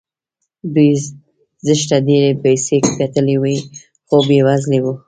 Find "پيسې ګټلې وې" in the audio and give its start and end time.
2.43-3.55